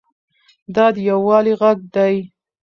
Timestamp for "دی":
1.95-2.15